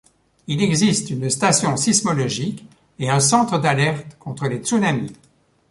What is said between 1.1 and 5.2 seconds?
une station sismologique et un centre d'alerte contre les tsunamis.